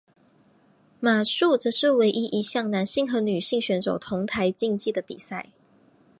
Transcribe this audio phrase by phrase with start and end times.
[0.99, 5.51] 马术则是唯一一项男性和女性选手同台竞技的比赛。